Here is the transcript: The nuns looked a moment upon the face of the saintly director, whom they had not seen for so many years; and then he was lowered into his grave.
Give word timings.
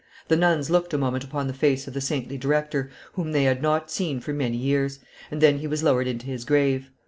The 0.29 0.35
nuns 0.35 0.71
looked 0.71 0.95
a 0.95 0.97
moment 0.97 1.23
upon 1.23 1.45
the 1.45 1.53
face 1.53 1.87
of 1.87 1.93
the 1.93 2.01
saintly 2.01 2.35
director, 2.35 2.89
whom 3.13 3.33
they 3.33 3.43
had 3.43 3.61
not 3.61 3.91
seen 3.91 4.19
for 4.19 4.31
so 4.31 4.35
many 4.37 4.57
years; 4.57 4.97
and 5.29 5.41
then 5.41 5.59
he 5.59 5.67
was 5.67 5.83
lowered 5.83 6.07
into 6.07 6.25
his 6.25 6.43
grave. 6.43 6.89